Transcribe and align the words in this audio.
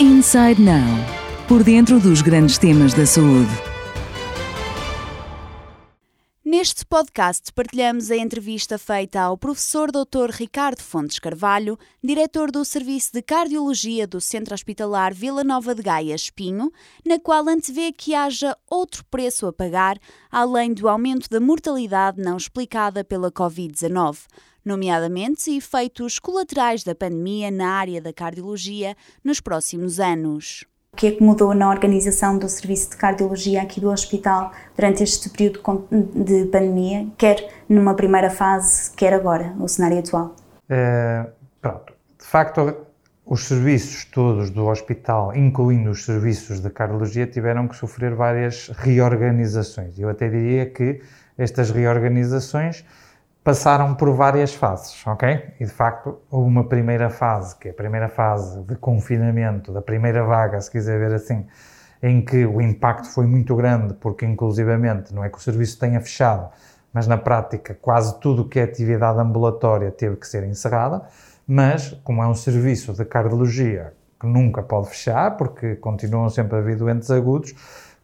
Inside 0.00 0.62
Now 0.62 0.84
por 1.48 1.64
dentro 1.64 1.98
dos 1.98 2.22
grandes 2.22 2.56
temas 2.56 2.94
da 2.94 3.04
saúde. 3.04 3.50
Neste 6.44 6.86
podcast 6.86 7.52
partilhamos 7.52 8.08
a 8.08 8.16
entrevista 8.16 8.78
feita 8.78 9.20
ao 9.20 9.36
professor 9.36 9.90
Dr. 9.90 10.30
Ricardo 10.30 10.82
Fontes 10.82 11.18
Carvalho, 11.18 11.76
diretor 12.02 12.52
do 12.52 12.64
Serviço 12.64 13.12
de 13.12 13.22
Cardiologia 13.22 14.06
do 14.06 14.20
Centro 14.20 14.54
Hospitalar 14.54 15.12
Vila 15.12 15.42
Nova 15.42 15.74
de 15.74 15.82
Gaia 15.82 16.14
Espinho, 16.14 16.70
na 17.04 17.18
qual 17.18 17.48
antevê 17.48 17.90
que 17.90 18.14
haja 18.14 18.56
outro 18.70 19.04
preço 19.10 19.48
a 19.48 19.52
pagar, 19.52 19.98
além 20.30 20.72
do 20.72 20.88
aumento 20.88 21.28
da 21.28 21.40
mortalidade 21.40 22.22
não 22.22 22.36
explicada 22.36 23.02
pela 23.02 23.32
Covid-19, 23.32 24.18
nomeadamente 24.68 25.50
efeitos 25.50 26.18
colaterais 26.18 26.84
da 26.84 26.94
pandemia 26.94 27.50
na 27.50 27.70
área 27.70 28.00
da 28.00 28.12
cardiologia 28.12 28.94
nos 29.24 29.40
próximos 29.40 29.98
anos 29.98 30.64
o 30.92 30.96
que 30.96 31.06
é 31.06 31.10
que 31.12 31.22
mudou 31.22 31.54
na 31.54 31.70
organização 31.70 32.38
do 32.38 32.48
serviço 32.48 32.90
de 32.90 32.96
cardiologia 32.96 33.62
aqui 33.62 33.80
do 33.80 33.88
hospital 33.88 34.52
durante 34.74 35.02
este 35.02 35.30
período 35.30 35.60
de 35.92 36.46
pandemia, 36.46 37.06
quer 37.16 37.48
numa 37.68 37.94
primeira 37.94 38.30
fase, 38.30 38.90
quer 38.96 39.12
agora, 39.12 39.54
o 39.60 39.68
cenário 39.68 39.98
atual? 40.00 40.34
É, 40.68 41.26
pronto, 41.60 41.92
de 42.18 42.26
facto, 42.26 42.74
os 43.24 43.46
serviços 43.46 44.06
todos 44.06 44.50
do 44.50 44.66
hospital, 44.66 45.36
incluindo 45.36 45.90
os 45.90 46.04
serviços 46.04 46.60
de 46.60 46.70
cardiologia, 46.70 47.26
tiveram 47.26 47.68
que 47.68 47.76
sofrer 47.76 48.14
várias 48.14 48.68
reorganizações. 48.78 49.98
Eu 49.98 50.08
até 50.08 50.28
diria 50.28 50.66
que 50.66 51.00
estas 51.36 51.70
reorganizações 51.70 52.84
passaram 53.48 53.94
por 53.94 54.12
várias 54.12 54.52
fases, 54.52 55.02
ok? 55.06 55.54
E 55.58 55.64
de 55.64 55.70
facto, 55.70 56.18
houve 56.30 56.50
uma 56.50 56.64
primeira 56.64 57.08
fase, 57.08 57.56
que 57.56 57.68
é 57.68 57.70
a 57.70 57.74
primeira 57.74 58.06
fase 58.06 58.62
de 58.64 58.76
confinamento, 58.76 59.72
da 59.72 59.80
primeira 59.80 60.22
vaga, 60.22 60.60
se 60.60 60.70
quiser 60.70 60.98
ver 60.98 61.14
assim, 61.14 61.46
em 62.02 62.22
que 62.22 62.44
o 62.44 62.60
impacto 62.60 63.08
foi 63.08 63.26
muito 63.26 63.56
grande, 63.56 63.94
porque 63.94 64.26
inclusivamente 64.26 65.14
não 65.14 65.24
é 65.24 65.30
que 65.30 65.38
o 65.38 65.40
serviço 65.40 65.78
tenha 65.78 65.98
fechado, 65.98 66.50
mas 66.92 67.06
na 67.06 67.16
prática 67.16 67.74
quase 67.80 68.20
tudo 68.20 68.46
que 68.46 68.60
é 68.60 68.64
atividade 68.64 69.18
ambulatória 69.18 69.90
teve 69.90 70.16
que 70.16 70.28
ser 70.28 70.44
encerrada, 70.44 71.04
mas 71.46 71.98
como 72.04 72.22
é 72.22 72.26
um 72.26 72.34
serviço 72.34 72.92
de 72.92 73.06
cardiologia 73.06 73.94
que 74.20 74.26
nunca 74.26 74.62
pode 74.62 74.90
fechar, 74.90 75.38
porque 75.38 75.74
continuam 75.76 76.28
sempre 76.28 76.56
a 76.56 76.58
haver 76.58 76.76
doentes 76.76 77.10
agudos, 77.10 77.54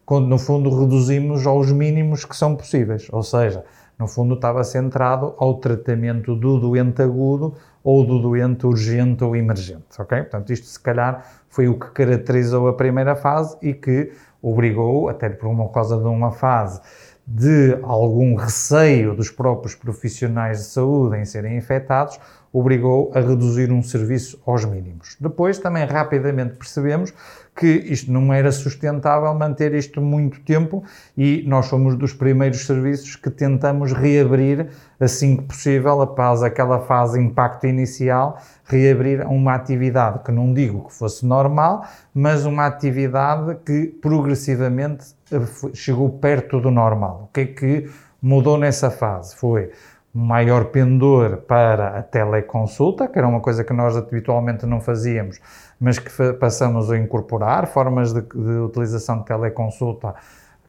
quando 0.03 0.25
no 0.25 0.39
fundo 0.39 0.75
reduzimos 0.75 1.45
aos 1.45 1.71
mínimos 1.71 2.25
que 2.25 2.35
são 2.35 2.55
possíveis, 2.55 3.07
ou 3.11 3.21
seja, 3.21 3.63
no 3.97 4.07
fundo 4.07 4.35
estava 4.35 4.63
centrado 4.63 5.33
ao 5.37 5.55
tratamento 5.55 6.35
do 6.35 6.59
doente 6.59 7.01
agudo 7.01 7.55
ou 7.83 8.05
do 8.05 8.19
doente 8.19 8.65
urgente 8.65 9.23
ou 9.23 9.35
emergente, 9.35 9.99
ok? 9.99 10.21
Portanto, 10.21 10.51
isto 10.51 10.67
se 10.67 10.79
calhar 10.79 11.25
foi 11.49 11.67
o 11.67 11.79
que 11.79 11.91
caracterizou 11.91 12.67
a 12.67 12.73
primeira 12.73 13.15
fase 13.15 13.57
e 13.61 13.73
que 13.73 14.11
obrigou, 14.41 15.07
até 15.07 15.29
por 15.29 15.47
uma 15.47 15.69
causa 15.69 15.97
de 15.97 16.07
uma 16.07 16.31
fase 16.31 16.81
de 17.27 17.79
algum 17.81 18.35
receio 18.35 19.15
dos 19.15 19.31
próprios 19.31 19.73
profissionais 19.73 20.59
de 20.59 20.65
saúde 20.65 21.17
em 21.17 21.25
serem 21.25 21.57
infectados, 21.57 22.19
obrigou 22.53 23.11
a 23.15 23.19
reduzir 23.19 23.71
um 23.71 23.81
serviço 23.81 24.39
aos 24.45 24.63
mínimos. 24.63 25.17
Depois 25.19 25.57
também 25.57 25.85
rapidamente 25.85 26.55
percebemos 26.55 27.13
que 27.55 27.67
isto 27.67 28.11
não 28.11 28.33
era 28.33 28.51
sustentável 28.51 29.33
manter 29.33 29.73
isto 29.73 30.01
muito 30.01 30.41
tempo 30.41 30.83
e 31.17 31.43
nós 31.47 31.67
somos 31.67 31.95
dos 31.95 32.13
primeiros 32.13 32.65
serviços 32.65 33.15
que 33.15 33.29
tentamos 33.29 33.93
reabrir 33.93 34.67
assim 34.99 35.37
que 35.37 35.43
possível, 35.43 36.01
após 36.01 36.43
aquela 36.43 36.79
fase 36.81 37.19
impacto 37.19 37.65
inicial, 37.65 38.37
reabrir 38.65 39.25
uma 39.25 39.55
atividade 39.55 40.19
que 40.23 40.31
não 40.31 40.53
digo 40.53 40.87
que 40.87 40.93
fosse 40.93 41.25
normal, 41.25 41.85
mas 42.13 42.45
uma 42.45 42.65
atividade 42.65 43.57
que 43.65 43.87
progressivamente 44.01 45.15
eh, 45.31 45.39
chegou 45.73 46.09
perto 46.09 46.59
do 46.59 46.69
normal. 46.69 47.29
O 47.29 47.33
que 47.33 47.41
é 47.41 47.45
que 47.45 47.89
mudou 48.21 48.57
nessa 48.57 48.91
fase? 48.91 49.35
Foi 49.35 49.71
maior 50.13 50.65
pendor 50.65 51.37
para 51.41 51.99
a 51.99 52.01
teleconsulta, 52.01 53.05
que 53.05 53.19
era 53.19 53.27
uma 53.27 53.41
coisa 53.41 53.65
que 53.65 53.73
nós 53.73 53.97
habitualmente 53.97 54.65
não 54.65 54.79
fazíamos, 54.79 55.41
mas 55.79 55.99
que 55.99 56.33
passamos 56.33 56.91
a 56.91 56.97
incorporar, 56.97 57.67
formas 57.67 58.13
de, 58.13 58.21
de 58.21 58.59
utilização 58.59 59.19
de 59.19 59.25
teleconsulta 59.25 60.15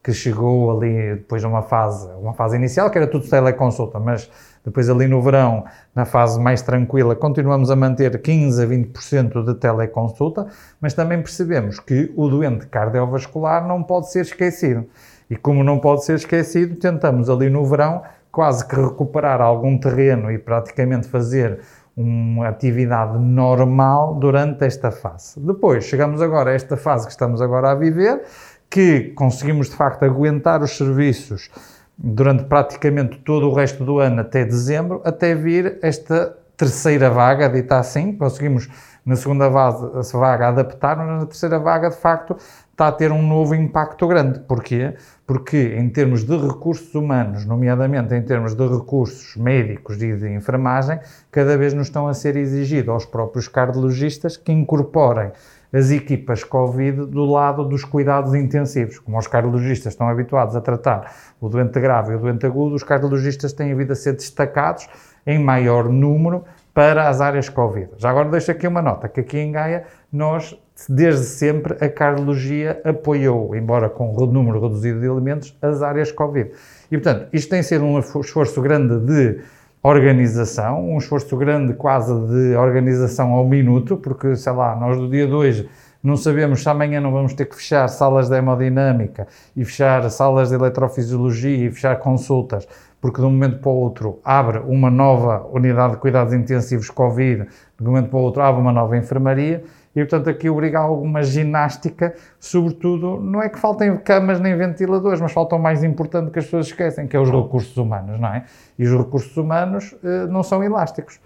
que 0.06 0.12
chegou 0.12 0.70
ali 0.70 1.16
depois 1.16 1.42
de 1.42 1.48
uma 1.48 1.62
fase, 1.62 2.08
uma 2.20 2.32
fase 2.32 2.56
inicial, 2.56 2.88
que 2.88 2.96
era 2.96 3.08
tudo 3.08 3.28
teleconsulta, 3.28 3.98
mas 3.98 4.30
depois 4.64 4.88
ali 4.88 5.08
no 5.08 5.20
verão, 5.20 5.64
na 5.92 6.04
fase 6.04 6.40
mais 6.40 6.62
tranquila, 6.62 7.16
continuamos 7.16 7.72
a 7.72 7.76
manter 7.76 8.22
15 8.22 8.62
a 8.62 8.66
20% 8.66 9.44
de 9.44 9.54
teleconsulta, 9.54 10.46
mas 10.80 10.94
também 10.94 11.20
percebemos 11.20 11.80
que 11.80 12.12
o 12.16 12.28
doente 12.28 12.66
cardiovascular 12.68 13.66
não 13.66 13.82
pode 13.82 14.10
ser 14.12 14.20
esquecido. 14.20 14.86
E 15.28 15.34
como 15.34 15.64
não 15.64 15.80
pode 15.80 16.04
ser 16.04 16.14
esquecido, 16.14 16.76
tentamos 16.76 17.28
ali 17.28 17.50
no 17.50 17.64
verão 17.64 18.02
quase 18.30 18.64
que 18.64 18.76
recuperar 18.76 19.40
algum 19.40 19.76
terreno 19.76 20.30
e 20.30 20.38
praticamente 20.38 21.08
fazer 21.08 21.60
uma 21.96 22.48
atividade 22.48 23.18
normal 23.18 24.16
durante 24.16 24.64
esta 24.64 24.90
fase. 24.90 25.40
Depois, 25.40 25.84
chegamos 25.84 26.20
agora 26.20 26.50
a 26.50 26.54
esta 26.54 26.76
fase 26.76 27.06
que 27.06 27.12
estamos 27.12 27.40
agora 27.40 27.70
a 27.70 27.74
viver, 27.74 28.22
que 28.68 29.12
conseguimos 29.14 29.70
de 29.70 29.76
facto 29.76 30.04
aguentar 30.04 30.62
os 30.62 30.76
serviços 30.76 31.50
durante 31.96 32.44
praticamente 32.44 33.18
todo 33.20 33.48
o 33.48 33.54
resto 33.54 33.82
do 33.84 33.98
ano 33.98 34.20
até 34.20 34.44
dezembro, 34.44 35.00
até 35.04 35.34
vir 35.34 35.78
esta 35.80 36.36
terceira 36.56 37.08
vaga, 37.08 37.48
dita 37.48 37.78
assim, 37.78 38.12
conseguimos 38.12 38.68
na 39.04 39.16
segunda 39.16 39.48
vaga 39.48 40.48
adaptar, 40.48 40.96
mas 40.96 41.20
na 41.20 41.26
terceira 41.26 41.58
vaga 41.58 41.90
de 41.90 41.96
facto 41.96 42.36
está 42.70 42.88
a 42.88 42.92
ter 42.92 43.12
um 43.12 43.22
novo 43.22 43.54
impacto 43.54 44.06
grande. 44.06 44.40
Porquê? 44.40 44.94
Porque 45.26 45.74
em 45.76 45.88
termos 45.88 46.22
de 46.22 46.36
recursos 46.36 46.94
humanos, 46.94 47.44
nomeadamente 47.44 48.14
em 48.14 48.22
termos 48.22 48.54
de 48.54 48.66
recursos 48.66 49.36
médicos 49.36 50.00
e 50.00 50.14
de 50.14 50.28
enfermagem, 50.32 51.00
cada 51.32 51.56
vez 51.58 51.74
nos 51.74 51.88
estão 51.88 52.06
a 52.06 52.14
ser 52.14 52.36
exigidos 52.36 52.90
aos 52.90 53.04
próprios 53.04 53.48
cardiologistas 53.48 54.36
que 54.36 54.52
incorporem 54.52 55.32
as 55.72 55.90
equipas 55.90 56.44
Covid 56.44 57.06
do 57.06 57.24
lado 57.24 57.64
dos 57.64 57.84
cuidados 57.84 58.34
intensivos. 58.34 58.98
Como 58.98 59.18
os 59.18 59.26
cardiologistas 59.26 59.94
estão 59.94 60.08
habituados 60.08 60.54
a 60.54 60.60
tratar 60.60 61.12
o 61.40 61.48
doente 61.48 61.80
grave 61.80 62.12
e 62.12 62.16
o 62.16 62.20
doente 62.20 62.46
agudo, 62.46 62.76
os 62.76 62.84
cardiologistas 62.84 63.52
têm 63.52 63.74
vindo 63.74 63.92
a 63.92 63.96
ser 63.96 64.12
destacados 64.12 64.88
em 65.26 65.38
maior 65.38 65.88
número 65.88 66.44
para 66.72 67.08
as 67.08 67.20
áreas 67.20 67.48
Covid. 67.48 67.90
Já 67.96 68.10
agora 68.10 68.28
deixo 68.28 68.50
aqui 68.50 68.66
uma 68.66 68.80
nota, 68.80 69.08
que 69.08 69.20
aqui 69.20 69.38
em 69.38 69.50
Gaia 69.50 69.84
nós 70.12 70.56
desde 70.88 71.24
sempre 71.24 71.76
a 71.84 71.88
cardiologia 71.88 72.80
apoiou, 72.84 73.56
embora 73.56 73.88
com 73.88 74.14
um 74.14 74.26
número 74.26 74.60
reduzido 74.60 75.00
de 75.00 75.06
elementos, 75.06 75.56
as 75.62 75.82
áreas 75.82 76.12
Covid. 76.12 76.50
E, 76.90 76.98
portanto, 76.98 77.28
isto 77.32 77.48
tem 77.48 77.62
sido 77.62 77.84
um 77.84 77.98
esforço 77.98 78.60
grande 78.60 78.98
de 79.00 79.40
organização, 79.82 80.84
um 80.84 80.98
esforço 80.98 81.36
grande 81.36 81.72
quase 81.74 82.12
de 82.28 82.56
organização 82.56 83.32
ao 83.32 83.46
minuto, 83.46 83.96
porque, 83.96 84.36
sei 84.36 84.52
lá, 84.52 84.76
nós 84.76 84.96
do 84.96 85.08
dia 85.08 85.26
de 85.26 85.32
hoje 85.32 85.68
não 86.02 86.16
sabemos 86.16 86.62
se 86.62 86.68
amanhã 86.68 87.00
não 87.00 87.10
vamos 87.10 87.34
ter 87.34 87.46
que 87.46 87.56
fechar 87.56 87.88
salas 87.88 88.28
de 88.28 88.36
hemodinâmica 88.36 89.26
e 89.56 89.64
fechar 89.64 90.08
salas 90.10 90.50
de 90.50 90.54
eletrofisiologia 90.54 91.66
e 91.66 91.70
fechar 91.70 91.96
consultas, 91.98 92.68
porque 93.00 93.20
de 93.20 93.26
um 93.26 93.30
momento 93.30 93.58
para 93.58 93.70
o 93.70 93.74
outro 93.74 94.20
abre 94.24 94.58
uma 94.58 94.90
nova 94.90 95.46
unidade 95.52 95.94
de 95.94 95.98
cuidados 95.98 96.32
intensivos 96.32 96.90
Covid, 96.90 97.46
de 97.80 97.82
um 97.82 97.86
momento 97.86 98.10
para 98.10 98.18
o 98.18 98.22
outro 98.22 98.42
abre 98.42 98.60
uma 98.60 98.72
nova 98.72 98.96
enfermaria 98.96 99.64
e, 99.96 100.00
portanto, 100.00 100.28
aqui 100.28 100.50
obriga 100.50 100.78
a 100.78 100.82
alguma 100.82 101.22
ginástica, 101.22 102.14
sobretudo, 102.38 103.18
não 103.18 103.42
é 103.42 103.48
que 103.48 103.58
faltem 103.58 103.96
camas 103.96 104.38
nem 104.38 104.54
ventiladores, 104.54 105.22
mas 105.22 105.32
faltam 105.32 105.58
mais 105.58 105.82
importante 105.82 106.30
que 106.30 106.38
as 106.38 106.44
pessoas 106.44 106.66
esquecem, 106.66 107.06
que 107.06 107.16
é 107.16 107.18
os 107.18 107.30
recursos 107.30 107.74
humanos, 107.78 108.20
não 108.20 108.28
é? 108.28 108.44
E 108.78 108.84
os 108.86 108.94
recursos 108.94 109.34
humanos 109.34 109.96
eh, 110.04 110.26
não 110.26 110.42
são 110.42 110.62
elásticos. 110.62 111.18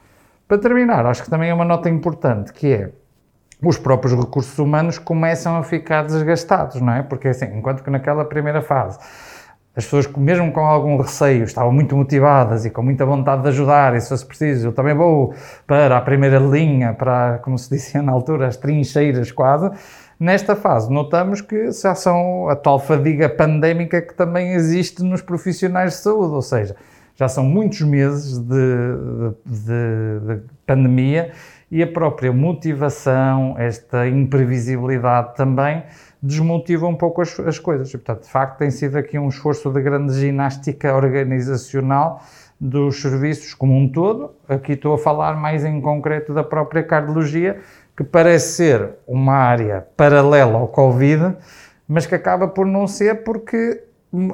Para 0.47 0.57
terminar, 0.57 1.05
acho 1.05 1.25
que 1.25 1.29
também 1.29 1.51
é 1.51 1.55
uma 1.55 1.65
nota 1.65 1.91
importante, 1.91 2.53
que 2.53 2.73
é 2.73 2.93
os 3.61 3.77
próprios 3.77 4.15
recursos 4.15 4.57
humanos 4.57 4.99
começam 4.99 5.57
a 5.57 5.65
ficar 5.65 6.05
desgastados, 6.05 6.81
não 6.81 6.93
é? 6.93 7.03
Porque 7.03 7.27
assim, 7.27 7.47
enquanto 7.47 7.83
que 7.83 7.91
naquela 7.91 8.25
primeira 8.25 8.63
fase 8.63 9.01
as 9.81 9.85
pessoas, 9.87 10.07
mesmo 10.17 10.53
com 10.53 10.61
algum 10.61 10.97
receio, 10.99 11.45
estavam 11.45 11.73
muito 11.73 11.97
motivadas 11.97 12.65
e 12.65 12.71
com 12.71 12.83
muita 12.83 13.05
vontade 13.05 13.43
de 13.43 13.49
ajudar, 13.49 13.97
e 13.97 14.01
se 14.01 14.11
fosse 14.11 14.27
preciso, 14.27 14.69
eu 14.69 14.73
também 14.73 14.95
vou 14.95 15.35
para 15.67 15.97
a 15.97 16.01
primeira 16.01 16.39
linha, 16.39 16.93
para, 16.93 17.39
como 17.43 17.59
se 17.59 17.71
dizia 17.71 18.03
na 18.03 18.13
altura, 18.13 18.47
as 18.47 18.57
trincheiras 18.57 19.33
quase. 19.33 19.71
Nesta 20.19 20.55
fase, 20.55 20.93
notamos 20.93 21.41
que 21.41 21.73
já 21.73 21.95
são 21.95 22.49
a 22.51 22.55
tal 22.55 22.79
fadiga 22.79 23.29
pandémica 23.29 24.03
que 24.03 24.13
também 24.13 24.53
existe 24.53 25.03
nos 25.03 25.23
profissionais 25.23 25.93
de 25.93 25.99
saúde, 25.99 26.35
ou 26.35 26.43
seja, 26.43 26.77
já 27.17 27.27
são 27.27 27.43
muitos 27.43 27.81
meses 27.81 28.39
de, 28.39 28.57
de, 29.47 30.21
de 30.27 30.43
pandemia 30.67 31.33
e 31.71 31.83
a 31.83 31.87
própria 31.87 32.33
motivação, 32.33 33.55
esta 33.59 34.07
imprevisibilidade 34.07 35.35
também 35.37 35.85
desmotiva 36.23 36.87
um 36.87 36.95
pouco 36.95 37.23
as, 37.23 37.39
as 37.41 37.59
coisas. 37.59 37.89
E, 37.89 37.99
portanto, 37.99 38.25
de 38.25 38.31
facto, 38.31 38.59
tem 38.59 38.71
sido 38.71 38.97
aqui 38.97 39.19
um 39.19 39.29
esforço 39.29 39.71
de 39.71 39.81
grande 39.81 40.13
ginástica 40.15 40.95
organizacional 40.95 42.23
dos 42.61 43.01
serviços 43.01 43.55
como 43.55 43.75
um 43.75 43.89
todo. 43.91 44.35
Aqui 44.49 44.73
estou 44.73 44.95
a 44.95 44.99
falar 44.99 45.35
mais 45.35 45.65
em 45.65 45.81
concreto 45.81 46.35
da 46.35 46.45
própria 46.45 46.83
cardiologia, 46.83 47.61
que 47.97 48.05
parece 48.05 48.55
ser 48.55 48.91
uma 49.07 49.35
área 49.35 49.87
paralela 49.97 50.59
ao 50.59 50.69
Covid, 50.69 51.37
mas 51.89 52.07
que 52.07 52.15
acaba 52.15 52.47
por 52.47 52.67
não 52.67 52.87
ser 52.87 53.25
porque 53.25 53.83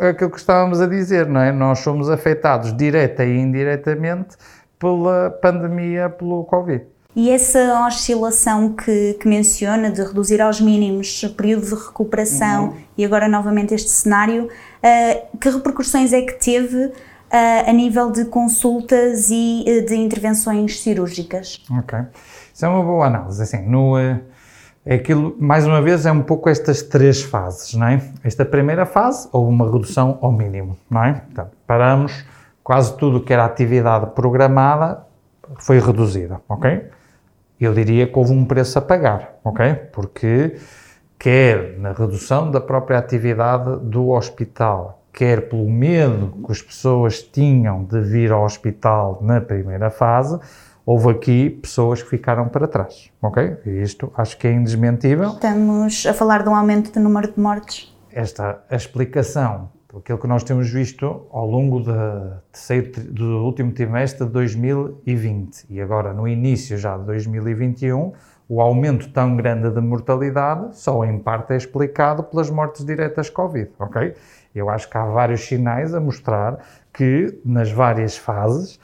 é 0.01 0.09
aquilo 0.09 0.31
que 0.31 0.39
estávamos 0.39 0.81
a 0.81 0.87
dizer, 0.87 1.27
não 1.27 1.41
é? 1.41 1.53
Nós 1.53 1.81
somos 1.81 2.11
afetados 2.11 2.75
direta 2.77 3.25
e 3.25 3.37
indiretamente 3.37 4.37
pela 4.79 5.31
pandemia, 5.31 6.09
pelo 6.09 6.45
Covid. 6.45 6.85
E 7.17 7.31
essa 7.31 7.87
oscilação 7.87 8.75
que, 8.75 9.15
que, 9.15 9.27
menciona 9.27 9.91
de 9.91 10.03
reduzir 10.03 10.39
aos 10.43 10.61
mínimos 10.61 11.23
o 11.23 11.31
período 11.31 11.65
de 11.65 11.75
recuperação 11.75 12.67
uhum. 12.67 12.77
e 12.99 13.07
agora 13.07 13.27
novamente 13.27 13.73
este 13.73 13.89
cenário, 13.89 14.45
uh, 14.45 15.39
que 15.39 15.49
repercussões 15.49 16.13
é 16.13 16.21
que 16.21 16.35
teve 16.35 16.77
uh, 16.77 16.93
a 17.67 17.73
nível 17.73 18.13
de 18.13 18.27
consultas 18.27 19.31
e 19.31 19.65
uh, 19.67 19.87
de 19.87 19.97
intervenções 19.97 20.79
cirúrgicas? 20.83 21.65
Ok, 21.71 21.99
isso 22.53 22.67
é 22.67 22.69
uma 22.69 22.83
boa 22.83 23.07
análise. 23.07 23.43
Assim, 23.43 23.67
no, 23.67 23.97
é 23.99 24.21
aquilo, 24.97 25.35
mais 25.41 25.67
uma 25.67 25.81
vez, 25.81 26.05
é 26.05 26.13
um 26.13 26.23
pouco 26.23 26.51
estas 26.51 26.83
três 26.83 27.23
fases, 27.23 27.73
não 27.73 27.87
é? 27.87 28.03
Esta 28.23 28.45
primeira 28.45 28.85
fase, 28.85 29.27
houve 29.33 29.51
uma 29.51 29.65
redução 29.65 30.19
ao 30.21 30.31
mínimo, 30.31 30.77
não 30.91 31.03
é? 31.03 31.23
Então, 31.33 31.49
paramos, 31.67 32.27
quase 32.63 32.95
tudo 32.99 33.23
que 33.23 33.33
era 33.33 33.47
atividade 33.47 34.11
programada 34.15 35.07
foi 35.59 35.81
reduzida, 35.81 36.43
ok? 36.47 36.95
Eu 37.61 37.73
diria 37.73 38.07
que 38.07 38.19
houve 38.19 38.33
um 38.33 38.45
preço 38.45 38.79
a 38.79 38.83
pagar, 38.83 39.39
ok? 39.43 39.75
Porque 39.93 40.57
quer 41.19 41.79
na 41.79 41.93
redução 41.93 42.51
da 42.51 42.61
própria 42.61 42.99
atividade 42.99 43.79
do 43.81 44.11
hospital, 44.11 45.03
quer 45.13 45.49
pelo 45.49 45.69
medo 45.69 46.35
que 46.45 46.53
as 46.53 46.61
pessoas 46.61 47.23
tinham 47.23 47.85
de 47.85 48.01
vir 48.01 48.31
ao 48.31 48.45
hospital 48.45 49.19
na 49.23 49.41
primeira 49.41 49.91
fase, 49.91 50.39
houve 50.85 51.11
aqui 51.11 51.51
pessoas 51.51 52.03
que 52.03 52.11
ficaram 52.11 52.49
para 52.49 52.69
trás, 52.69 53.11
ok? 53.21 53.57
E 53.65 53.83
isto 53.83 54.13
acho 54.17 54.37
que 54.37 54.47
é 54.47 54.53
indesmentível. 54.53 55.31
Estamos 55.31 56.07
a 56.07 56.13
falar 56.13 56.43
de 56.43 56.49
um 56.49 56.55
aumento 56.55 56.93
do 56.93 57.01
número 57.01 57.33
de 57.33 57.41
mortes. 57.41 57.95
Esta 58.13 58.63
a 58.71 58.77
explicação 58.77 59.71
aquilo 59.99 60.19
que 60.19 60.27
nós 60.27 60.45
temos 60.45 60.71
visto 60.71 61.27
ao 61.31 61.47
longo 61.47 61.81
do 61.81 63.45
último 63.45 63.73
trimestre 63.73 64.27
de 64.27 64.33
2020 64.33 65.67
e 65.71 65.81
agora 65.81 66.13
no 66.13 66.29
início 66.29 66.77
já 66.77 66.97
de 66.97 67.05
2021, 67.05 68.13
o 68.49 68.61
aumento 68.61 69.11
tão 69.11 69.37
grande 69.37 69.71
de 69.71 69.81
mortalidade 69.81 70.77
só 70.77 71.05
em 71.05 71.19
parte 71.19 71.53
é 71.53 71.57
explicado 71.57 72.23
pelas 72.23 72.51
mortes 72.51 72.85
diretas 72.85 73.29
Covid, 73.29 73.71
ok? 73.79 74.15
Eu 74.55 74.71
acho 74.71 74.89
que 74.89 74.97
há 74.97 75.05
vários 75.05 75.41
sinais 75.41 75.95
a 75.95 76.01
mostrar 76.01 76.59
que 76.93 77.41
nas 77.45 77.71
várias 77.71 78.17
fases 78.17 78.79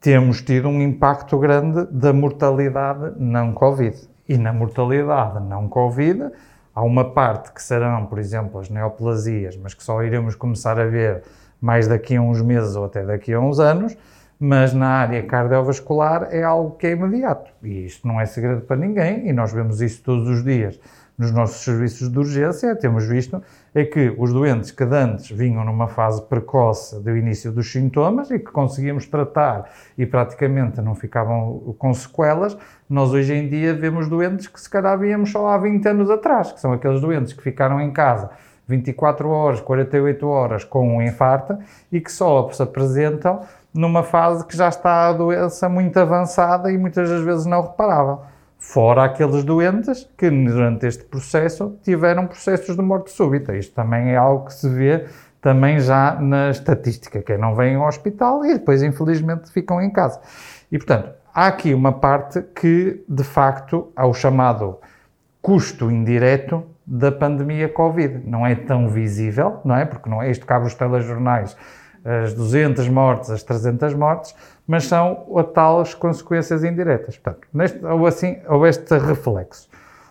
temos 0.00 0.42
tido 0.42 0.68
um 0.68 0.80
impacto 0.80 1.38
grande 1.38 1.86
da 1.90 2.12
mortalidade 2.12 3.14
não 3.18 3.52
Covid. 3.52 3.96
E 4.28 4.38
na 4.38 4.52
mortalidade 4.52 5.40
não 5.44 5.68
Covid, 5.68 6.30
Há 6.74 6.82
uma 6.82 7.12
parte 7.12 7.52
que 7.52 7.62
serão, 7.62 8.06
por 8.06 8.18
exemplo, 8.18 8.58
as 8.58 8.70
neoplasias, 8.70 9.56
mas 9.56 9.74
que 9.74 9.82
só 9.82 10.02
iremos 10.02 10.34
começar 10.34 10.78
a 10.78 10.86
ver 10.86 11.22
mais 11.60 11.86
daqui 11.86 12.16
a 12.16 12.20
uns 12.22 12.40
meses 12.40 12.74
ou 12.76 12.86
até 12.86 13.04
daqui 13.04 13.32
a 13.32 13.40
uns 13.40 13.60
anos, 13.60 13.96
mas 14.40 14.72
na 14.72 14.88
área 14.88 15.22
cardiovascular 15.22 16.28
é 16.30 16.42
algo 16.42 16.76
que 16.76 16.86
é 16.86 16.90
imediato. 16.92 17.50
E 17.62 17.84
isto 17.86 18.08
não 18.08 18.20
é 18.20 18.26
segredo 18.26 18.62
para 18.62 18.76
ninguém, 18.76 19.28
e 19.28 19.32
nós 19.32 19.52
vemos 19.52 19.80
isso 19.80 20.02
todos 20.02 20.28
os 20.28 20.42
dias 20.42 20.80
nos 21.16 21.30
nossos 21.30 21.62
serviços 21.62 22.10
de 22.10 22.18
urgência, 22.18 22.74
temos 22.74 23.06
visto 23.06 23.42
é 23.74 23.84
que 23.84 24.14
os 24.18 24.32
doentes 24.32 24.70
que 24.70 24.82
antes 24.82 25.30
vinham 25.30 25.64
numa 25.64 25.88
fase 25.88 26.22
precoce 26.22 27.00
do 27.00 27.16
início 27.16 27.52
dos 27.52 27.70
sintomas 27.70 28.30
e 28.30 28.38
que 28.38 28.50
conseguíamos 28.50 29.06
tratar 29.06 29.70
e 29.96 30.04
praticamente 30.06 30.80
não 30.80 30.94
ficavam 30.94 31.74
com 31.78 31.92
sequelas, 31.94 32.56
nós 32.88 33.10
hoje 33.10 33.34
em 33.34 33.48
dia 33.48 33.74
vemos 33.74 34.08
doentes 34.08 34.46
que 34.48 34.60
se 34.60 34.68
calhar 34.68 34.98
víamos 34.98 35.30
só 35.30 35.48
há 35.48 35.58
20 35.58 35.86
anos 35.86 36.10
atrás, 36.10 36.52
que 36.52 36.60
são 36.60 36.72
aqueles 36.72 37.00
doentes 37.00 37.32
que 37.32 37.42
ficaram 37.42 37.80
em 37.80 37.92
casa 37.92 38.30
24 38.66 39.28
horas, 39.28 39.60
48 39.60 40.26
horas 40.26 40.64
com 40.64 40.96
um 40.96 41.02
infarto 41.02 41.58
e 41.90 42.00
que 42.00 42.10
só 42.10 42.50
se 42.50 42.62
apresentam 42.62 43.40
numa 43.74 44.02
fase 44.02 44.46
que 44.46 44.56
já 44.56 44.68
está 44.68 45.08
a 45.08 45.12
doença 45.12 45.68
muito 45.68 45.98
avançada 45.98 46.70
e 46.70 46.78
muitas 46.78 47.08
das 47.08 47.22
vezes 47.22 47.46
não 47.46 47.62
reparável. 47.62 48.20
Fora 48.62 49.04
aqueles 49.04 49.42
doentes 49.44 50.08
que 50.16 50.30
durante 50.30 50.86
este 50.86 51.04
processo 51.04 51.76
tiveram 51.82 52.28
processos 52.28 52.74
de 52.74 52.80
morte 52.80 53.10
súbita. 53.10 53.54
Isto 53.54 53.74
também 53.74 54.12
é 54.12 54.16
algo 54.16 54.46
que 54.46 54.54
se 54.54 54.68
vê 54.68 55.04
também 55.42 55.80
já 55.80 56.14
na 56.18 56.48
estatística, 56.48 57.20
que 57.20 57.36
não 57.36 57.56
vêm 57.56 57.74
ao 57.74 57.86
hospital 57.86 58.44
e 58.46 58.54
depois 58.54 58.82
infelizmente 58.82 59.50
ficam 59.50 59.82
em 59.82 59.90
casa. 59.90 60.20
E 60.70 60.78
portanto, 60.78 61.10
há 61.34 61.48
aqui 61.48 61.74
uma 61.74 61.92
parte 61.92 62.40
que 62.54 63.04
de 63.06 63.24
facto 63.24 63.92
há 63.96 64.06
o 64.06 64.14
chamado 64.14 64.78
custo 65.42 65.90
indireto 65.90 66.64
da 66.86 67.10
pandemia 67.10 67.68
Covid. 67.68 68.22
Não 68.24 68.46
é 68.46 68.54
tão 68.54 68.88
visível, 68.88 69.60
não 69.64 69.76
é? 69.76 69.84
Porque 69.84 70.08
não 70.08 70.22
é 70.22 70.30
isto 70.30 70.46
cabe 70.46 70.66
os 70.66 70.74
telejornais, 70.74 71.56
as 72.04 72.34
200 72.34 72.88
mortes, 72.88 73.30
as 73.30 73.42
300 73.42 73.94
mortes, 73.94 74.34
mas 74.66 74.86
são 74.86 75.26
a 75.36 75.44
tais 75.44 75.94
consequências 75.94 76.64
indiretas. 76.64 77.16
Portanto, 77.16 77.46
neste, 77.52 77.84
ou 77.84 78.06
assim, 78.06 78.38
ou 78.48 78.66
este 78.66 78.96
reflexo. 78.98 79.68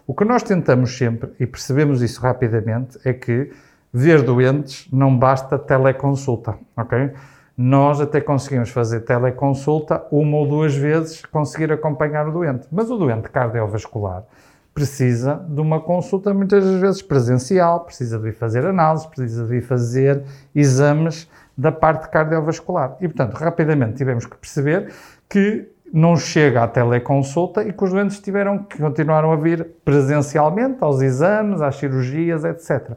O 0.07 0.13
que 0.13 0.25
nós 0.25 0.43
tentamos 0.43 0.97
sempre, 0.97 1.31
e 1.39 1.45
percebemos 1.45 2.01
isso 2.01 2.21
rapidamente, 2.21 2.99
é 3.05 3.13
que 3.13 3.51
ver 3.93 4.21
doentes 4.23 4.87
não 4.91 5.17
basta 5.17 5.57
teleconsulta, 5.59 6.55
ok? 6.75 7.11
Nós 7.57 8.01
até 8.01 8.19
conseguimos 8.21 8.69
fazer 8.69 9.01
teleconsulta 9.01 10.03
uma 10.11 10.37
ou 10.37 10.47
duas 10.47 10.75
vezes, 10.75 11.23
conseguir 11.25 11.71
acompanhar 11.71 12.27
o 12.27 12.31
doente. 12.31 12.67
Mas 12.71 12.89
o 12.89 12.97
doente 12.97 13.29
cardiovascular 13.29 14.23
precisa 14.73 15.45
de 15.49 15.59
uma 15.59 15.81
consulta 15.81 16.33
muitas 16.33 16.63
vezes 16.79 17.01
presencial, 17.01 17.81
precisa 17.81 18.17
de 18.17 18.29
ir 18.29 18.33
fazer 18.33 18.65
análises, 18.65 19.05
precisa 19.05 19.45
de 19.45 19.57
ir 19.57 19.61
fazer 19.61 20.23
exames 20.55 21.29
da 21.61 21.71
parte 21.71 22.09
cardiovascular. 22.09 22.97
E, 22.99 23.07
portanto, 23.07 23.35
rapidamente 23.35 23.93
tivemos 23.93 24.25
que 24.25 24.35
perceber 24.35 24.91
que 25.29 25.69
não 25.93 26.15
chega 26.15 26.63
à 26.63 26.67
teleconsulta 26.67 27.63
e 27.63 27.71
que 27.71 27.83
os 27.83 27.91
doentes 27.91 28.19
tiveram 28.19 28.63
que 28.63 28.79
continuaram 28.79 29.31
a 29.31 29.35
vir 29.35 29.67
presencialmente 29.85 30.77
aos 30.81 31.01
exames, 31.01 31.61
às 31.61 31.75
cirurgias, 31.75 32.43
etc. 32.43 32.93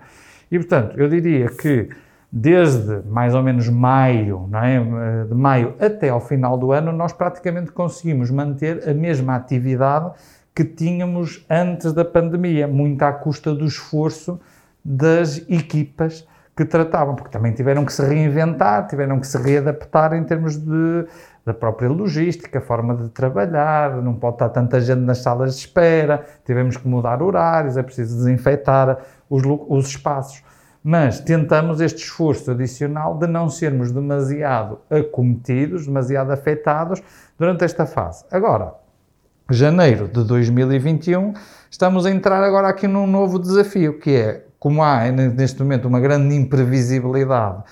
E, 0.51 0.59
portanto, 0.59 0.99
eu 0.99 1.09
diria 1.09 1.49
que 1.49 1.91
desde 2.33 3.03
mais 3.07 3.35
ou 3.35 3.43
menos 3.43 3.69
maio, 3.69 4.49
é? 4.55 5.25
de 5.25 5.35
maio 5.35 5.75
até 5.79 6.09
ao 6.09 6.21
final 6.21 6.57
do 6.57 6.73
ano, 6.73 6.91
nós 6.91 7.13
praticamente 7.13 7.71
conseguimos 7.71 8.31
manter 8.31 8.89
a 8.89 8.95
mesma 8.95 9.37
atividade 9.37 10.11
que 10.55 10.65
tínhamos 10.65 11.45
antes 11.51 11.93
da 11.93 12.05
pandemia, 12.05 12.67
muito 12.67 13.03
à 13.03 13.13
custa 13.13 13.55
do 13.55 13.67
esforço 13.67 14.41
das 14.83 15.39
equipas 15.51 16.27
que 16.57 16.65
tratavam, 16.65 17.17
porque 17.17 17.31
também 17.31 17.53
tiveram 17.53 17.85
que 17.85 17.93
se 17.93 18.03
reinventar, 18.03 18.87
tiveram 18.87 19.19
que 19.19 19.27
se 19.27 19.37
readaptar 19.37 20.15
em 20.15 20.23
termos 20.23 20.57
de, 20.57 21.07
da 21.45 21.53
própria 21.53 21.89
logística, 21.89 22.61
forma 22.61 22.95
de 22.95 23.09
trabalhar, 23.09 24.01
não 24.01 24.15
pode 24.15 24.37
estar 24.37 24.49
tanta 24.51 24.81
gente 24.81 25.01
nas 25.01 25.19
salas 25.19 25.55
de 25.55 25.61
espera, 25.61 26.25
tivemos 26.45 26.77
que 26.77 26.87
mudar 26.87 27.23
horários, 27.23 27.77
é 27.77 27.83
preciso 27.83 28.17
desinfetar 28.17 28.99
os, 29.29 29.43
os 29.69 29.89
espaços. 29.89 30.45
Mas 30.83 31.19
tentamos 31.19 31.81
este 31.81 32.03
esforço 32.03 32.51
adicional 32.51 33.19
de 33.19 33.27
não 33.27 33.49
sermos 33.49 33.91
demasiado 33.91 34.81
acometidos, 34.91 35.87
demasiado 35.87 36.31
afetados 36.31 37.03
durante 37.39 37.65
esta 37.65 37.87
fase. 37.87 38.25
Agora, 38.31 38.75
janeiro 39.51 40.07
de 40.07 40.23
2021, 40.23 41.33
estamos 41.71 42.07
a 42.07 42.11
entrar 42.11 42.45
agora 42.45 42.69
aqui 42.69 42.87
num 42.87 43.07
novo 43.07 43.39
desafio, 43.39 43.99
que 43.99 44.15
é 44.15 44.45
como 44.65 44.83
há 44.83 45.11
neste 45.11 45.63
momento 45.63 45.87
uma 45.87 46.01
grande 46.01 46.35
imprevisibilidade 46.35 47.65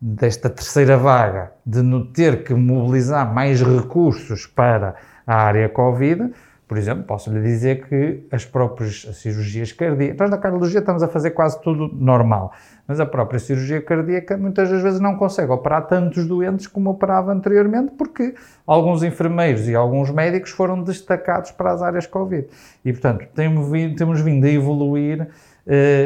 desta 0.00 0.48
terceira 0.48 0.96
vaga, 0.96 1.52
de 1.66 1.82
ter 2.14 2.42
que 2.42 2.54
mobilizar 2.54 3.30
mais 3.34 3.60
recursos 3.60 4.46
para 4.46 4.94
a 5.26 5.34
área 5.42 5.68
Covid, 5.68 6.32
por 6.66 6.78
exemplo, 6.78 7.04
posso 7.04 7.30
lhe 7.30 7.42
dizer 7.42 7.86
que 7.86 8.26
as 8.32 8.46
próprias 8.46 9.06
cirurgias 9.12 9.72
cardíacas, 9.72 10.18
nós 10.18 10.30
na 10.30 10.38
cardiologia 10.38 10.80
estamos 10.80 11.02
a 11.02 11.08
fazer 11.08 11.32
quase 11.32 11.60
tudo 11.60 11.90
normal, 11.94 12.50
mas 12.86 12.98
a 12.98 13.04
própria 13.04 13.38
cirurgia 13.38 13.82
cardíaca 13.82 14.38
muitas 14.38 14.70
das 14.70 14.82
vezes 14.82 15.00
não 15.00 15.16
consegue 15.16 15.52
operar 15.52 15.86
tantos 15.86 16.26
doentes 16.26 16.66
como 16.66 16.88
operava 16.88 17.30
anteriormente, 17.30 17.92
porque 17.98 18.34
alguns 18.66 19.02
enfermeiros 19.02 19.68
e 19.68 19.74
alguns 19.74 20.10
médicos 20.10 20.50
foram 20.50 20.82
destacados 20.82 21.50
para 21.50 21.72
as 21.72 21.82
áreas 21.82 22.06
Covid. 22.06 22.46
E, 22.82 22.90
portanto, 22.90 23.26
temos 23.34 23.70
vindo, 23.70 23.96
temos 23.96 24.20
vindo 24.22 24.46
a 24.46 24.50
evoluir 24.50 25.28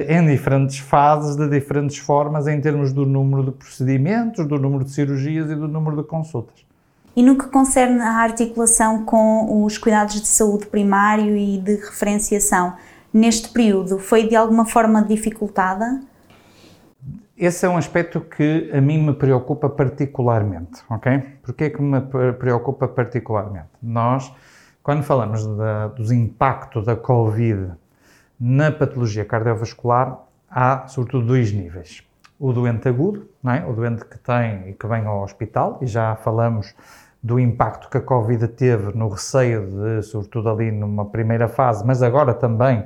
em 0.09 0.27
diferentes 0.27 0.79
fases, 0.79 1.37
de 1.37 1.49
diferentes 1.49 1.99
formas, 1.99 2.49
em 2.49 2.61
termos 2.61 2.93
do 2.93 3.07
número 3.07 3.45
de 3.45 3.53
procedimentos, 3.53 4.47
do 4.47 4.59
número 4.59 4.85
de 4.85 4.91
cirurgias 4.91 5.51
e 5.51 5.55
do 5.55 5.69
número 5.69 5.97
de 5.97 6.03
consultas. 6.03 6.65
E 7.15 7.23
no 7.23 7.37
que 7.37 7.47
concerne 7.47 8.01
à 8.01 8.19
articulação 8.19 9.05
com 9.05 9.65
os 9.65 9.79
cuidados 9.79 10.21
de 10.21 10.27
saúde 10.27 10.67
primário 10.67 11.37
e 11.37 11.59
de 11.59 11.77
referenciação, 11.77 12.75
neste 13.13 13.51
período 13.51 13.99
foi 13.99 14.27
de 14.27 14.35
alguma 14.35 14.67
forma 14.67 15.03
dificultada? 15.03 16.01
Esse 17.37 17.67
é 17.67 17.69
um 17.69 17.77
aspecto 17.77 18.21
que 18.21 18.71
a 18.73 18.81
mim 18.81 18.99
me 18.99 19.13
preocupa 19.13 19.69
particularmente, 19.69 20.81
ok? 20.89 21.23
Porquê 21.43 21.65
é 21.65 21.71
que 21.71 21.83
me 21.83 22.01
preocupa 22.39 22.89
particularmente? 22.89 23.69
Nós 23.83 24.33
Quando 24.83 25.05
falamos 25.05 25.47
de, 25.47 25.97
dos 25.97 26.11
impactos 26.11 26.87
da 26.87 26.97
Covid 26.97 27.73
na 28.45 28.73
patologia 28.73 29.25
cardiovascular, 29.25 30.19
há 30.51 30.89
sobretudo 30.89 31.29
dois 31.29 31.53
níveis. 31.53 32.03
O 32.41 32.53
doente 32.53 32.89
agudo, 32.89 33.29
é? 33.47 33.65
o 33.65 33.73
doente 33.73 34.05
que 34.05 34.19
tem 34.19 34.69
e 34.69 34.73
que 34.73 34.85
vem 34.85 35.07
ao 35.07 35.23
hospital, 35.23 35.79
e 35.81 35.87
já 35.87 36.17
falamos 36.17 36.75
do 37.23 37.39
impacto 37.39 37.89
que 37.89 37.99
a 37.99 38.01
Covid 38.01 38.49
teve 38.49 38.99
no 38.99 39.09
receio 39.09 39.69
de, 39.71 40.03
sobretudo 40.03 40.49
ali 40.49 40.73
numa 40.73 41.05
primeira 41.05 41.47
fase, 41.47 41.87
mas 41.87 42.03
agora 42.03 42.35
também 42.35 42.85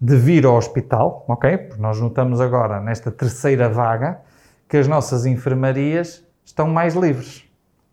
de 0.00 0.16
vir 0.16 0.46
ao 0.46 0.56
hospital, 0.56 1.26
ok? 1.28 1.58
Porque 1.58 1.82
nós 1.82 2.00
notamos 2.00 2.40
agora, 2.40 2.80
nesta 2.80 3.10
terceira 3.10 3.68
vaga, 3.68 4.20
que 4.66 4.78
as 4.78 4.88
nossas 4.88 5.26
enfermarias 5.26 6.24
estão 6.42 6.68
mais 6.68 6.94
livres, 6.94 7.44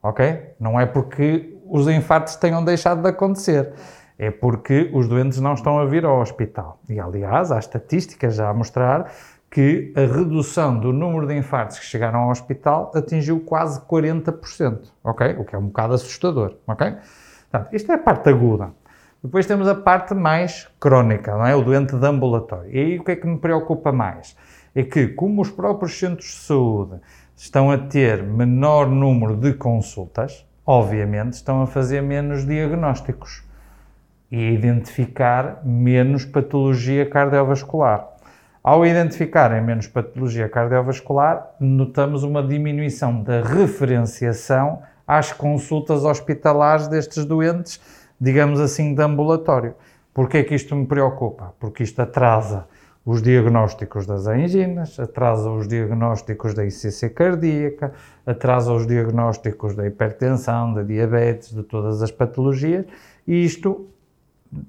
ok? 0.01 0.53
Não 0.57 0.79
é 0.79 0.85
porque 0.85 1.53
os 1.67 1.85
infartos 1.89 2.37
tenham 2.37 2.63
deixado 2.63 3.01
de 3.01 3.09
acontecer, 3.09 3.73
é 4.17 4.31
porque 4.31 4.89
os 4.93 5.07
doentes 5.07 5.39
não 5.39 5.53
estão 5.53 5.79
a 5.79 5.85
vir 5.85 6.05
ao 6.05 6.19
hospital. 6.19 6.79
E, 6.87 6.99
aliás, 6.99 7.51
há 7.51 7.59
estatísticas 7.59 8.35
já 8.35 8.49
a 8.49 8.53
mostrar 8.53 9.11
que 9.49 9.93
a 9.95 10.01
redução 10.01 10.79
do 10.79 10.91
número 10.91 11.27
de 11.27 11.35
infartos 11.35 11.77
que 11.77 11.85
chegaram 11.85 12.21
ao 12.21 12.31
hospital 12.31 12.91
atingiu 12.95 13.39
quase 13.41 13.79
40%, 13.81 14.91
ok? 15.03 15.35
O 15.37 15.45
que 15.45 15.55
é 15.55 15.59
um 15.59 15.67
bocado 15.67 15.93
assustador, 15.93 16.55
ok? 16.65 16.95
Portanto, 17.51 17.73
isto 17.73 17.91
é 17.91 17.95
a 17.95 17.99
parte 17.99 18.29
aguda. 18.29 18.71
Depois 19.23 19.45
temos 19.45 19.67
a 19.67 19.75
parte 19.75 20.15
mais 20.15 20.67
crónica, 20.79 21.37
não 21.37 21.45
é? 21.45 21.55
O 21.55 21.63
doente 21.63 21.95
de 21.95 22.05
ambulatório. 22.05 22.69
E 22.71 22.79
aí 22.79 22.99
o 22.99 23.03
que 23.03 23.11
é 23.11 23.15
que 23.15 23.27
me 23.27 23.37
preocupa 23.37 23.91
mais? 23.91 24.35
É 24.73 24.81
que, 24.81 25.07
como 25.09 25.41
os 25.41 25.51
próprios 25.51 25.99
centros 25.99 26.29
de 26.29 26.39
saúde 26.39 26.99
estão 27.35 27.69
a 27.69 27.77
ter 27.77 28.23
menor 28.23 28.89
número 28.89 29.37
de 29.37 29.53
consultas, 29.53 30.45
obviamente 30.65 31.33
estão 31.33 31.61
a 31.61 31.67
fazer 31.67 32.01
menos 32.01 32.43
diagnósticos 32.43 33.42
e 34.33 34.47
a 34.47 34.51
identificar 34.51 35.61
menos 35.63 36.25
patologia 36.25 37.07
cardiovascular. 37.07 38.09
Ao 38.63 38.83
identificarem 38.83 39.61
menos 39.61 39.85
patologia 39.85 40.49
cardiovascular, 40.49 41.51
notamos 41.59 42.23
uma 42.23 42.41
diminuição 42.41 43.21
da 43.21 43.43
referenciação 43.43 44.81
às 45.05 45.31
consultas 45.31 46.03
hospitalares 46.03 46.87
destes 46.87 47.25
doentes, 47.25 47.79
digamos 48.19 48.59
assim, 48.59 48.95
de 48.95 49.03
ambulatório. 49.03 49.75
Porquê 50.11 50.39
é 50.39 50.43
que 50.43 50.55
isto 50.55 50.75
me 50.75 50.87
preocupa? 50.87 51.53
Porque 51.59 51.83
isto 51.83 52.01
atrasa 52.01 52.65
os 53.05 53.21
diagnósticos 53.21 54.07
das 54.07 54.25
anginas, 54.25 54.99
atrasa 54.99 55.51
os 55.51 55.67
diagnósticos 55.67 56.55
da 56.55 56.65
ICC 56.65 57.11
cardíaca, 57.11 57.93
atrasa 58.25 58.73
os 58.73 58.87
diagnósticos 58.87 59.75
da 59.75 59.85
hipertensão, 59.85 60.73
da 60.73 60.81
diabetes, 60.81 61.53
de 61.53 61.61
todas 61.61 62.01
as 62.01 62.09
patologias, 62.09 62.85
e 63.27 63.45
isto 63.45 63.92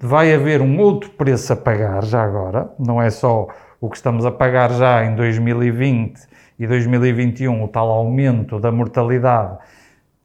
vai 0.01 0.33
haver 0.33 0.61
um 0.61 0.79
outro 0.79 1.11
preço 1.11 1.53
a 1.53 1.55
pagar 1.55 2.03
já 2.03 2.23
agora, 2.23 2.69
não 2.79 3.01
é 3.01 3.09
só 3.09 3.47
o 3.79 3.89
que 3.89 3.97
estamos 3.97 4.25
a 4.25 4.31
pagar 4.31 4.71
já 4.71 5.05
em 5.05 5.15
2020 5.15 6.19
e 6.57 6.65
2021, 6.65 7.63
o 7.63 7.67
tal 7.67 7.89
aumento 7.89 8.59
da 8.59 8.71
mortalidade 8.71 9.57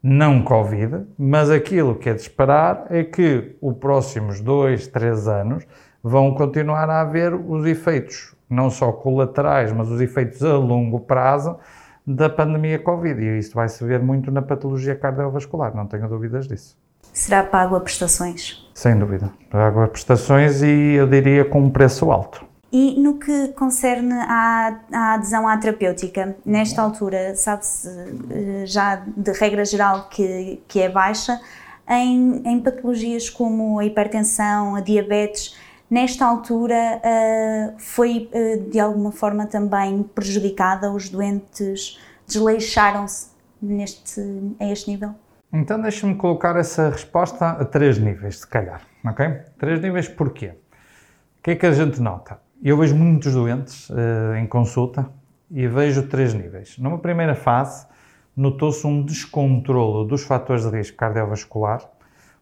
não 0.02 0.42
Covid, 0.42 1.04
mas 1.18 1.50
aquilo 1.50 1.94
que 1.94 2.08
é 2.08 2.14
de 2.14 2.22
esperar 2.22 2.86
é 2.88 3.04
que 3.04 3.56
os 3.60 3.76
próximos 3.76 4.40
dois, 4.40 4.86
três 4.86 5.28
anos 5.28 5.66
vão 6.02 6.32
continuar 6.32 6.88
a 6.88 7.02
haver 7.02 7.34
os 7.34 7.66
efeitos, 7.66 8.34
não 8.48 8.70
só 8.70 8.92
colaterais, 8.92 9.72
mas 9.72 9.90
os 9.90 10.00
efeitos 10.00 10.42
a 10.42 10.56
longo 10.56 11.00
prazo 11.00 11.58
da 12.06 12.30
pandemia 12.30 12.78
Covid. 12.78 13.20
E 13.20 13.38
isso 13.38 13.54
vai 13.54 13.68
se 13.68 13.84
ver 13.84 14.00
muito 14.00 14.30
na 14.30 14.40
patologia 14.40 14.96
cardiovascular, 14.96 15.76
não 15.76 15.86
tenho 15.86 16.08
dúvidas 16.08 16.48
disso. 16.48 16.79
Será 17.12 17.42
pago 17.42 17.76
a 17.76 17.80
prestações? 17.80 18.68
Sem 18.74 18.98
dúvida. 18.98 19.30
Pago 19.50 19.82
a 19.82 19.88
prestações 19.88 20.62
e 20.62 20.94
eu 20.94 21.06
diria 21.06 21.44
com 21.44 21.60
um 21.60 21.70
preço 21.70 22.10
alto. 22.10 22.44
E 22.72 23.00
no 23.00 23.18
que 23.18 23.48
concerne 23.48 24.14
à, 24.14 24.80
à 24.92 25.14
adesão 25.14 25.48
à 25.48 25.56
terapêutica, 25.56 26.36
nesta 26.46 26.80
altura, 26.80 27.34
sabe-se 27.34 27.88
eh, 27.88 28.64
já 28.64 29.02
de 29.16 29.32
regra 29.32 29.64
geral 29.64 30.08
que, 30.08 30.62
que 30.68 30.80
é 30.80 30.88
baixa, 30.88 31.40
em, 31.88 32.40
em 32.44 32.60
patologias 32.60 33.28
como 33.28 33.80
a 33.80 33.84
hipertensão, 33.84 34.76
a 34.76 34.80
diabetes, 34.80 35.56
nesta 35.90 36.24
altura 36.24 37.02
uh, 37.02 37.74
foi 37.78 38.30
uh, 38.32 38.70
de 38.70 38.78
alguma 38.78 39.10
forma 39.10 39.46
também 39.46 40.04
prejudicada? 40.04 40.92
Os 40.92 41.08
doentes 41.08 41.98
desleixaram-se 42.28 43.30
neste, 43.60 44.20
a 44.60 44.66
este 44.66 44.88
nível? 44.88 45.14
Então 45.52 45.80
deixa-me 45.80 46.14
colocar 46.14 46.54
essa 46.54 46.90
resposta 46.90 47.44
a 47.50 47.64
três 47.64 47.98
níveis, 47.98 48.38
se 48.38 48.46
calhar, 48.46 48.82
ok? 49.04 49.26
Três 49.58 49.80
níveis 49.80 50.08
porquê? 50.08 50.54
O 51.38 51.42
que 51.42 51.50
é 51.50 51.56
que 51.56 51.66
a 51.66 51.72
gente 51.72 52.00
nota? 52.00 52.38
Eu 52.62 52.78
vejo 52.78 52.94
muitos 52.94 53.34
doentes 53.34 53.90
uh, 53.90 54.36
em 54.38 54.46
consulta 54.46 55.10
e 55.50 55.66
vejo 55.66 56.06
três 56.06 56.32
níveis. 56.34 56.78
Numa 56.78 56.98
primeira 56.98 57.34
fase, 57.34 57.84
notou-se 58.36 58.86
um 58.86 59.02
descontrolo 59.02 60.04
dos 60.04 60.22
fatores 60.22 60.70
de 60.70 60.76
risco 60.76 60.96
cardiovascular, 60.96 61.82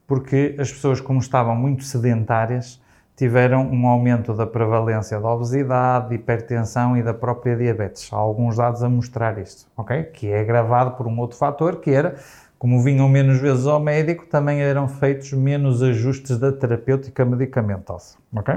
porque 0.07 0.55
as 0.59 0.71
pessoas, 0.71 1.00
como 1.00 1.19
estavam 1.19 1.57
muito 1.57 1.85
sedentárias, 1.85 2.79
tiveram 3.17 3.69
um 3.71 3.87
aumento 3.87 4.35
da 4.35 4.47
prevalência 4.47 5.19
da 5.19 5.29
obesidade, 5.29 6.15
hipertensão 6.15 6.97
e 6.97 7.03
da 7.03 7.15
própria 7.15 7.57
diabetes. 7.57 8.12
Há 8.12 8.17
alguns 8.17 8.57
dados 8.57 8.83
a 8.83 8.88
mostrar 8.88 9.38
isto, 9.38 9.67
ok? 9.77 10.05
Que 10.05 10.29
é 10.29 10.41
agravado 10.41 10.93
por 10.93 11.07
um 11.07 11.19
outro 11.19 11.37
fator, 11.37 11.81
que 11.81 11.91
era, 11.91 12.17
como 12.59 12.83
vinham 12.83 13.09
menos 13.09 13.38
vezes 13.41 13.67
ao 13.67 13.79
médico, 13.79 14.27
também 14.27 14.61
eram 14.61 14.88
feitos 14.88 15.33
menos 15.33 15.83
ajustes 15.83 16.38
da 16.38 16.50
terapêutica 16.50 17.25
medicamentosa, 17.25 18.17
ok? 18.35 18.57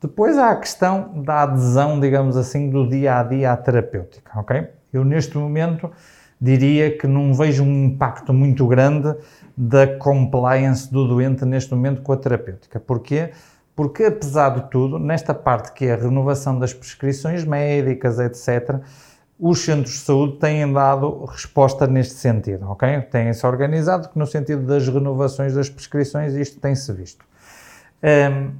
Depois 0.00 0.36
há 0.38 0.50
a 0.50 0.56
questão 0.56 1.22
da 1.22 1.42
adesão, 1.42 2.00
digamos 2.00 2.36
assim, 2.36 2.70
do 2.70 2.88
dia 2.88 3.20
a 3.20 3.22
dia 3.22 3.52
à 3.52 3.56
terapêutica, 3.56 4.32
ok? 4.38 4.66
Eu 4.92 5.04
neste 5.04 5.36
momento 5.36 5.90
diria 6.40 6.96
que 6.96 7.06
não 7.06 7.32
vejo 7.32 7.62
um 7.62 7.84
impacto 7.84 8.32
muito 8.32 8.66
grande 8.66 9.14
da 9.56 9.86
compliance 9.86 10.92
do 10.92 11.06
doente 11.06 11.44
neste 11.44 11.72
momento 11.72 12.02
com 12.02 12.12
a 12.12 12.16
terapêutica. 12.16 12.80
Porquê? 12.80 13.30
Porque 13.76 14.04
apesar 14.04 14.50
de 14.50 14.70
tudo, 14.70 14.98
nesta 14.98 15.32
parte 15.32 15.72
que 15.72 15.84
é 15.86 15.92
a 15.92 15.96
renovação 15.96 16.58
das 16.58 16.74
prescrições 16.74 17.44
médicas, 17.44 18.18
etc., 18.18 18.80
os 19.42 19.64
centros 19.64 19.94
de 19.94 20.00
saúde 20.00 20.38
têm 20.38 20.72
dado 20.72 21.24
resposta 21.24 21.86
neste 21.86 22.14
sentido, 22.14 22.70
ok? 22.70 23.00
Têm-se 23.02 23.44
organizado 23.44 24.08
no 24.14 24.26
sentido 24.26 24.64
das 24.64 24.86
renovações 24.86 25.52
das 25.52 25.68
prescrições 25.68 26.34
isto 26.34 26.60
tem-se 26.60 26.92
visto. 26.92 27.24
Um, 28.02 28.52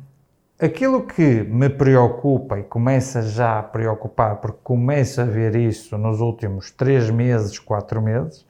Aquilo 0.62 1.04
que 1.04 1.42
me 1.42 1.68
preocupa 1.68 2.56
e 2.56 2.62
começa 2.62 3.20
já 3.20 3.58
a 3.58 3.62
preocupar, 3.64 4.36
porque 4.36 4.60
começo 4.62 5.20
a 5.20 5.24
ver 5.24 5.56
isso 5.56 5.98
nos 5.98 6.20
últimos 6.20 6.70
três 6.70 7.10
meses, 7.10 7.58
quatro 7.58 8.00
meses, 8.00 8.46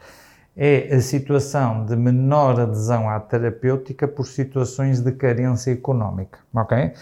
é 0.55 0.95
a 0.95 1.01
situação 1.01 1.87
de 1.87 1.97
menor 1.97 2.61
adesão 2.61 3.09
à 3.09 3.19
terapêutica 3.19 4.07
por 4.07 4.27
situações 4.27 5.01
de 5.01 5.11
carência 5.13 5.71
económica, 5.71 6.39
ok? 6.55 6.93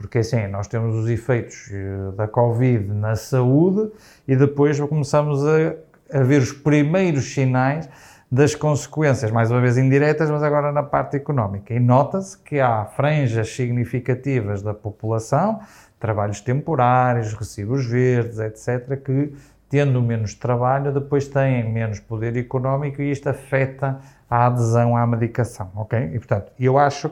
Porque 0.00 0.18
assim, 0.18 0.46
nós 0.46 0.66
temos 0.66 0.94
os 0.94 1.10
efeitos 1.10 1.68
eh, 1.70 2.12
da 2.16 2.26
Covid 2.26 2.90
na 2.90 3.14
saúde 3.16 3.92
e 4.26 4.34
depois 4.34 4.80
começamos 4.80 5.46
a, 5.46 5.74
a 6.18 6.22
ver 6.22 6.40
os 6.40 6.52
primeiros 6.52 7.34
sinais 7.34 7.86
das 8.32 8.54
consequências, 8.54 9.30
mais 9.30 9.50
uma 9.50 9.60
vez 9.60 9.76
indiretas, 9.76 10.30
mas 10.30 10.42
agora 10.42 10.72
na 10.72 10.82
parte 10.82 11.16
económica. 11.16 11.74
E 11.74 11.78
nota-se 11.78 12.38
que 12.38 12.58
há 12.60 12.86
franjas 12.86 13.54
significativas 13.54 14.62
da 14.62 14.72
população, 14.72 15.60
trabalhos 15.98 16.40
temporários, 16.40 17.34
recibos 17.34 17.84
verdes, 17.84 18.38
etc., 18.38 19.02
que, 19.04 19.34
tendo 19.68 20.00
menos 20.00 20.32
trabalho, 20.34 20.94
depois 20.94 21.28
têm 21.28 21.70
menos 21.70 22.00
poder 22.00 22.38
económico 22.38 23.02
e 23.02 23.10
isto 23.10 23.28
afeta 23.28 24.00
a 24.30 24.46
adesão 24.46 24.96
à 24.96 25.06
medicação, 25.06 25.70
ok? 25.76 26.10
E, 26.14 26.18
portanto, 26.18 26.52
eu 26.58 26.78
acho 26.78 27.10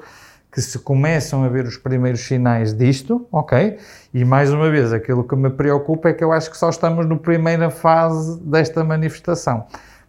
que 0.51 0.61
se 0.61 0.79
começam 0.79 1.45
a 1.45 1.49
ver 1.49 1.65
os 1.65 1.77
primeiros 1.77 2.21
sinais 2.21 2.73
disto, 2.73 3.27
ok? 3.31 3.79
E 4.15 4.25
mais 4.25 4.53
uma 4.53 4.71
vez, 4.71 4.93
aquilo 4.93 5.23
que 5.23 5.37
me 5.37 5.51
preocupa 5.51 6.09
é 6.09 6.13
que 6.13 6.25
eu 6.25 6.33
acho 6.33 6.51
que 6.51 6.57
só 6.57 6.71
estamos 6.71 7.07
na 7.07 7.17
primeira 7.17 7.71
fase 7.71 8.41
desta 8.41 8.83
manifestação 8.83 9.67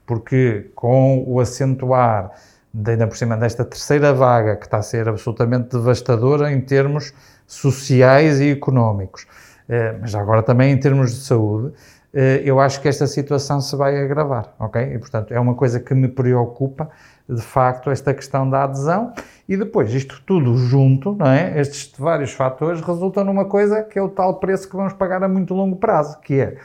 porque 0.09 0.71
com 0.73 1.23
o 1.27 1.39
acentuar, 1.39 2.31
ainda 2.73 3.05
por 3.05 3.15
cima 3.15 3.37
desta 3.37 3.63
terceira 3.63 4.11
vaga, 4.11 4.55
que 4.55 4.65
está 4.65 4.77
a 4.77 4.81
ser 4.81 5.07
absolutamente 5.07 5.69
devastadora 5.69 6.51
em 6.51 6.59
termos 6.59 7.13
sociais 7.45 8.39
e 8.39 8.49
económicos, 8.49 9.27
eh, 9.69 9.95
mas 10.01 10.15
agora 10.15 10.41
também 10.41 10.71
em 10.71 10.79
termos 10.79 11.11
de 11.11 11.21
saúde, 11.23 11.75
eu 12.13 12.59
acho 12.59 12.81
que 12.81 12.87
esta 12.87 13.05
situação 13.05 13.61
se 13.61 13.75
vai 13.75 14.03
agravar, 14.03 14.53
ok? 14.59 14.81
E, 14.81 14.97
portanto, 14.97 15.31
é 15.31 15.39
uma 15.39 15.53
coisa 15.53 15.79
que 15.79 15.93
me 15.93 16.07
preocupa, 16.07 16.89
de 17.27 17.41
facto, 17.41 17.91
esta 17.91 18.13
questão 18.13 18.49
da 18.49 18.63
adesão, 18.63 19.13
e 19.47 19.55
depois, 19.55 19.93
isto 19.93 20.21
tudo 20.25 20.57
junto, 20.57 21.13
não 21.13 21.27
é? 21.27 21.59
Estes 21.59 21.93
vários 21.97 22.33
fatores 22.33 22.81
resultam 22.81 23.23
numa 23.23 23.45
coisa 23.45 23.83
que 23.83 23.99
é 23.99 24.01
o 24.01 24.09
tal 24.09 24.39
preço 24.39 24.67
que 24.67 24.75
vamos 24.75 24.93
pagar 24.93 25.23
a 25.23 25.27
muito 25.27 25.53
longo 25.53 25.75
prazo, 25.75 26.19
que 26.21 26.39
é 26.39 26.57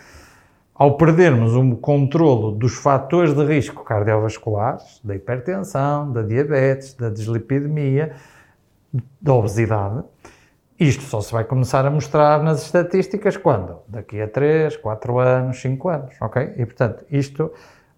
ao 0.74 0.96
perdermos 0.96 1.54
o 1.54 1.76
controlo 1.76 2.50
dos 2.50 2.74
fatores 2.74 3.32
de 3.32 3.44
risco 3.44 3.84
cardiovasculares, 3.84 5.00
da 5.04 5.14
hipertensão, 5.14 6.10
da 6.10 6.22
diabetes, 6.22 6.94
da 6.94 7.08
dislipidemia, 7.08 8.12
da 9.20 9.34
obesidade, 9.34 10.02
isto 10.78 11.02
só 11.04 11.20
se 11.20 11.32
vai 11.32 11.44
começar 11.44 11.86
a 11.86 11.90
mostrar 11.90 12.42
nas 12.42 12.62
estatísticas 12.64 13.36
quando? 13.36 13.78
Daqui 13.88 14.20
a 14.20 14.28
3, 14.28 14.76
4 14.76 15.18
anos, 15.18 15.60
5 15.60 15.88
anos, 15.88 16.14
ok? 16.20 16.54
E 16.56 16.66
portanto, 16.66 17.04
isto 17.10 17.52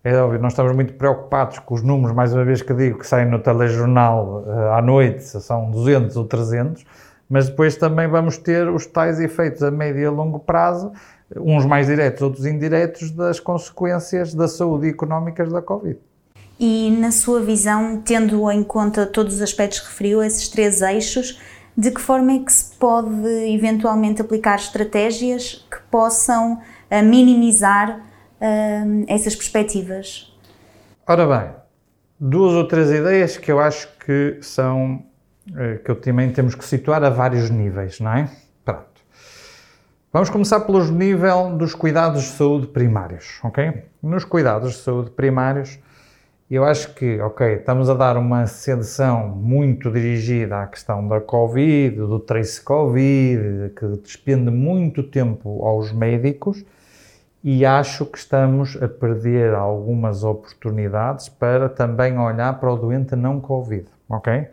é 0.04 0.14
óbvio, 0.16 0.40
nós 0.40 0.52
estamos 0.52 0.72
muito 0.74 0.92
preocupados 0.94 1.58
com 1.58 1.74
os 1.74 1.82
números, 1.82 2.14
mais 2.14 2.32
uma 2.32 2.44
vez 2.44 2.62
que 2.62 2.72
digo, 2.72 2.98
que 2.98 3.06
saem 3.06 3.28
no 3.28 3.38
telejornal 3.38 4.44
uh, 4.46 4.72
à 4.72 4.82
noite, 4.82 5.24
se 5.24 5.40
são 5.40 5.70
200 5.70 6.16
ou 6.16 6.24
300, 6.24 6.84
mas 7.28 7.48
depois 7.48 7.76
também 7.76 8.06
vamos 8.06 8.38
ter 8.38 8.68
os 8.68 8.86
tais 8.86 9.18
efeitos 9.18 9.62
a 9.62 9.70
médio 9.70 10.02
e 10.02 10.04
a 10.04 10.10
longo 10.10 10.38
prazo 10.38 10.92
uns 11.34 11.64
mais 11.64 11.86
diretos, 11.86 12.22
outros 12.22 12.46
indiretos, 12.46 13.10
das 13.10 13.40
consequências 13.40 14.32
da 14.32 14.46
saúde 14.46 14.88
económicas 14.88 15.52
da 15.52 15.60
Covid. 15.60 15.98
E 16.58 16.90
na 17.00 17.10
sua 17.10 17.40
visão, 17.40 18.00
tendo 18.02 18.50
em 18.50 18.62
conta 18.62 19.04
todos 19.06 19.34
os 19.34 19.42
aspectos 19.42 19.80
que 19.80 19.88
referiu, 19.88 20.22
esses 20.22 20.48
três 20.48 20.80
eixos, 20.80 21.40
de 21.76 21.90
que 21.90 22.00
forma 22.00 22.32
é 22.32 22.38
que 22.38 22.52
se 22.52 22.74
pode 22.76 23.26
eventualmente 23.54 24.22
aplicar 24.22 24.56
estratégias 24.56 25.66
que 25.70 25.78
possam 25.90 26.54
uh, 26.54 27.04
minimizar 27.04 27.98
uh, 28.00 29.04
essas 29.06 29.34
perspectivas? 29.34 30.34
Ora 31.06 31.26
bem, 31.26 31.50
duas 32.18 32.54
ou 32.54 32.66
três 32.66 32.90
ideias 32.90 33.36
que 33.36 33.52
eu 33.52 33.60
acho 33.60 33.88
que 34.04 34.38
são, 34.40 35.04
uh, 35.50 35.82
que 35.84 35.90
eu 35.90 35.96
também 35.96 36.32
temos 36.32 36.54
que 36.54 36.64
situar 36.64 37.04
a 37.04 37.10
vários 37.10 37.50
níveis, 37.50 38.00
não 38.00 38.12
é? 38.12 38.30
Vamos 40.16 40.30
começar 40.30 40.60
pelo 40.60 40.82
nível 40.82 41.58
dos 41.58 41.74
cuidados 41.74 42.22
de 42.22 42.28
saúde 42.30 42.68
primários, 42.68 43.38
ok? 43.44 43.84
Nos 44.02 44.24
cuidados 44.24 44.72
de 44.72 44.78
saúde 44.78 45.10
primários, 45.10 45.78
eu 46.48 46.64
acho 46.64 46.94
que, 46.94 47.20
ok, 47.20 47.54
estamos 47.54 47.90
a 47.90 47.94
dar 47.94 48.16
uma 48.16 48.42
atenção 48.42 49.28
muito 49.28 49.90
dirigida 49.90 50.62
à 50.62 50.66
questão 50.68 51.06
da 51.08 51.20
Covid, 51.20 51.96
do 51.96 52.20
trace 52.20 52.62
Covid, 52.62 53.72
que 53.74 53.86
despende 54.00 54.50
muito 54.50 55.02
tempo 55.02 55.64
aos 55.64 55.90
médicos 55.90 56.64
e 57.42 57.66
acho 57.66 58.06
que 58.06 58.18
estamos 58.18 58.80
a 58.80 58.88
perder 58.88 59.54
algumas 59.54 60.22
oportunidades 60.22 61.28
para 61.28 61.68
também 61.68 62.16
olhar 62.16 62.60
para 62.60 62.72
o 62.72 62.76
doente 62.76 63.16
não 63.16 63.40
Covid, 63.40 63.86
ok? 64.08 64.46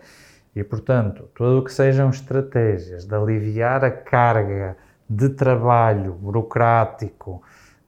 E, 0.56 0.64
portanto, 0.64 1.30
tudo 1.36 1.60
o 1.60 1.64
que 1.64 1.72
sejam 1.72 2.10
estratégias 2.10 3.06
de 3.06 3.16
aliviar 3.16 3.84
a 3.86 3.92
carga 3.92 4.76
de 5.08 5.30
trabalho 5.30 6.14
burocrático 6.14 7.44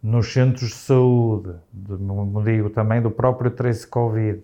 nos 0.06 0.32
centros 0.32 0.70
de 0.70 0.76
saúde, 0.76 1.56
como 2.08 2.44
digo 2.44 2.70
também 2.70 3.02
do 3.02 3.10
próprio 3.10 3.50
trace 3.50 3.88
Covid, 3.88 4.40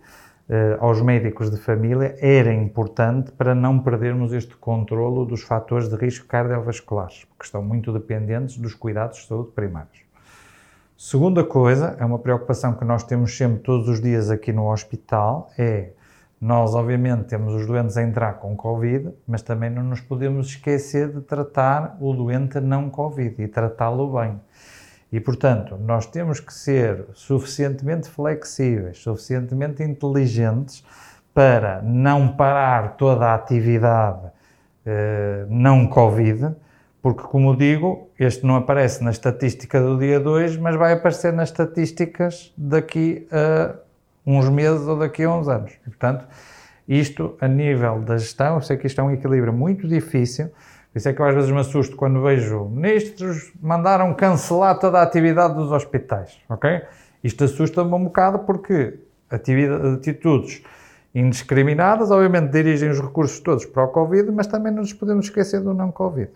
eh, 0.49 0.77
aos 0.79 1.03
médicos 1.03 1.51
de 1.51 1.57
família, 1.57 2.15
era 2.19 2.51
importante 2.51 3.31
para 3.31 3.53
não 3.53 3.77
perdermos 3.77 4.33
este 4.33 4.55
controlo 4.55 5.23
dos 5.23 5.43
fatores 5.43 5.87
de 5.87 5.95
risco 5.95 6.25
cardiovasculares, 6.25 7.25
porque 7.25 7.45
estão 7.45 7.61
muito 7.61 7.93
dependentes 7.93 8.57
dos 8.57 8.73
cuidados 8.73 9.19
de 9.19 9.27
saúde 9.27 9.51
primários. 9.51 10.01
Segunda 10.97 11.43
coisa, 11.43 11.95
é 11.99 12.03
uma 12.03 12.17
preocupação 12.17 12.73
que 12.73 12.83
nós 12.83 13.03
temos 13.03 13.37
sempre 13.37 13.59
todos 13.59 13.87
os 13.87 14.01
dias 14.01 14.31
aqui 14.31 14.51
no 14.51 14.67
hospital, 14.71 15.51
é 15.59 15.91
nós, 16.41 16.73
obviamente, 16.73 17.25
temos 17.25 17.53
os 17.53 17.67
doentes 17.67 17.95
a 17.97 18.01
entrar 18.01 18.39
com 18.39 18.57
Covid, 18.57 19.13
mas 19.27 19.43
também 19.43 19.69
não 19.69 19.83
nos 19.83 20.01
podemos 20.01 20.47
esquecer 20.47 21.09
de 21.09 21.21
tratar 21.21 21.97
o 22.01 22.13
doente 22.13 22.59
não 22.59 22.89
Covid 22.89 23.43
e 23.43 23.47
tratá-lo 23.47 24.11
bem. 24.19 24.39
E, 25.11 25.19
portanto, 25.19 25.77
nós 25.77 26.05
temos 26.05 26.39
que 26.39 26.53
ser 26.53 27.05
suficientemente 27.13 28.09
flexíveis, 28.09 28.99
suficientemente 28.99 29.83
inteligentes 29.83 30.85
para 31.33 31.81
não 31.81 32.29
parar 32.29 32.95
toda 32.95 33.27
a 33.27 33.35
atividade 33.35 34.31
eh, 34.85 35.45
não 35.49 35.85
Covid, 35.87 36.55
porque, 37.01 37.23
como 37.23 37.55
digo, 37.55 38.09
este 38.17 38.45
não 38.45 38.55
aparece 38.55 39.03
na 39.03 39.11
estatística 39.11 39.81
do 39.81 39.97
dia 39.97 40.19
2, 40.19 40.57
mas 40.57 40.75
vai 40.75 40.93
aparecer 40.93 41.33
nas 41.33 41.49
estatísticas 41.49 42.53
daqui 42.55 43.27
a 43.31 43.75
uns 44.25 44.47
meses 44.49 44.87
ou 44.87 44.97
daqui 44.97 45.23
a 45.23 45.33
uns 45.33 45.47
anos. 45.47 45.73
E, 45.85 45.89
portanto, 45.89 46.25
isto 46.87 47.35
a 47.41 47.47
nível 47.47 48.01
da 48.01 48.17
gestão, 48.17 48.55
eu 48.55 48.61
sei 48.61 48.77
que 48.77 48.87
isto 48.87 49.01
é 49.01 49.03
um 49.03 49.11
equilíbrio 49.11 49.51
muito 49.51 49.87
difícil, 49.87 50.51
por 50.91 50.97
isso 50.97 51.07
é 51.07 51.13
que 51.13 51.21
eu 51.21 51.25
às 51.25 51.33
vezes 51.33 51.49
me 51.49 51.59
assusto 51.59 51.95
quando 51.95 52.21
vejo 52.21 52.65
ministros 52.65 53.53
mandaram 53.61 54.13
cancelar 54.13 54.77
toda 54.77 54.99
a 54.99 55.03
atividade 55.03 55.55
dos 55.55 55.71
hospitais, 55.71 56.37
ok? 56.49 56.81
Isto 57.23 57.45
assusta-me 57.45 57.93
um 57.93 58.05
bocado 58.05 58.39
porque 58.39 58.99
atitudes 59.29 60.61
indiscriminadas, 61.15 62.11
obviamente 62.11 62.51
dirigem 62.51 62.89
os 62.89 62.99
recursos 62.99 63.39
todos 63.39 63.65
para 63.65 63.83
o 63.83 63.87
Covid, 63.87 64.31
mas 64.31 64.47
também 64.47 64.71
não 64.71 64.81
nos 64.81 64.93
podemos 64.93 65.25
esquecer 65.25 65.61
do 65.61 65.73
não 65.73 65.91
Covid. 65.91 66.29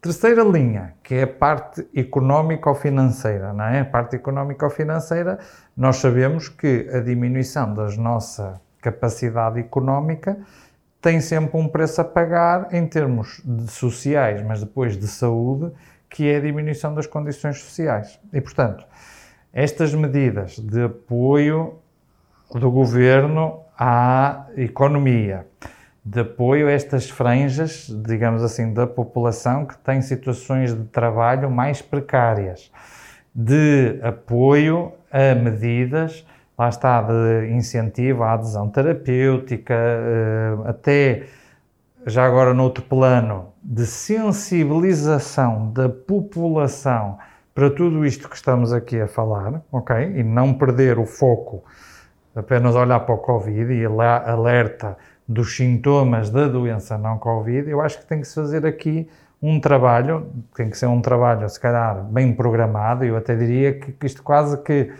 Terceira 0.00 0.42
linha, 0.42 0.94
que 1.02 1.14
é 1.14 1.22
a 1.22 1.26
parte 1.28 1.86
económico-financeira, 1.94 3.52
não 3.52 3.64
é? 3.64 3.80
A 3.80 3.84
parte 3.84 4.16
económico-financeira, 4.16 5.38
nós 5.76 5.96
sabemos 5.96 6.48
que 6.48 6.88
a 6.92 6.98
diminuição 6.98 7.72
da 7.72 7.86
nossa 7.96 8.60
capacidade 8.80 9.60
económica 9.60 10.36
tem 11.02 11.20
sempre 11.20 11.58
um 11.58 11.66
preço 11.66 12.00
a 12.00 12.04
pagar 12.04 12.72
em 12.72 12.86
termos 12.86 13.42
sociais, 13.68 14.40
mas 14.40 14.60
depois 14.60 14.96
de 14.96 15.08
saúde, 15.08 15.72
que 16.08 16.30
é 16.30 16.36
a 16.36 16.40
diminuição 16.40 16.94
das 16.94 17.08
condições 17.08 17.58
sociais. 17.58 18.20
E, 18.32 18.40
portanto, 18.40 18.86
estas 19.52 19.92
medidas 19.92 20.58
de 20.60 20.84
apoio 20.84 21.80
do 22.54 22.70
governo 22.70 23.60
à 23.76 24.46
economia, 24.56 25.44
de 26.04 26.20
apoio 26.20 26.68
a 26.68 26.70
estas 26.70 27.10
franjas, 27.10 27.88
digamos 28.06 28.44
assim, 28.44 28.72
da 28.72 28.86
população 28.86 29.66
que 29.66 29.76
tem 29.78 30.00
situações 30.02 30.72
de 30.72 30.84
trabalho 30.84 31.50
mais 31.50 31.82
precárias, 31.82 32.70
de 33.34 33.98
apoio 34.02 34.92
a 35.10 35.34
medidas, 35.34 36.24
lá 36.62 36.68
está, 36.68 37.02
de 37.02 37.50
incentivo 37.50 38.22
à 38.22 38.34
adesão 38.34 38.68
terapêutica, 38.68 39.74
eh, 39.74 40.56
até 40.66 41.24
já 42.06 42.24
agora 42.24 42.54
noutro 42.54 42.84
plano, 42.84 43.48
de 43.62 43.84
sensibilização 43.84 45.72
da 45.72 45.88
população 45.88 47.18
para 47.54 47.68
tudo 47.68 48.06
isto 48.06 48.28
que 48.28 48.36
estamos 48.36 48.72
aqui 48.72 49.00
a 49.00 49.08
falar, 49.08 49.60
ok? 49.72 49.96
E 50.16 50.22
não 50.22 50.54
perder 50.54 50.98
o 50.98 51.04
foco, 51.04 51.64
apenas 52.34 52.74
olhar 52.74 53.00
para 53.00 53.14
o 53.14 53.18
Covid 53.18 53.72
e 53.72 53.84
alerta 53.84 54.96
dos 55.28 55.56
sintomas 55.56 56.30
da 56.30 56.46
doença 56.48 56.96
não 56.96 57.18
Covid, 57.18 57.68
eu 57.68 57.80
acho 57.80 58.00
que 58.00 58.06
tem 58.06 58.20
que 58.20 58.26
se 58.26 58.34
fazer 58.34 58.64
aqui 58.64 59.08
um 59.40 59.60
trabalho, 59.60 60.28
tem 60.54 60.70
que 60.70 60.78
ser 60.78 60.86
um 60.86 61.00
trabalho, 61.00 61.48
se 61.48 61.58
calhar, 61.58 62.04
bem 62.04 62.32
programado, 62.32 63.04
eu 63.04 63.16
até 63.16 63.34
diria 63.34 63.74
que, 63.74 63.92
que 63.92 64.06
isto 64.06 64.22
quase 64.22 64.56
que 64.62 64.92